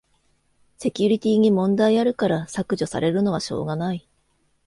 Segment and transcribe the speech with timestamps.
[0.79, 4.07] セキュリティに問題あるから削除されるのはしょうがない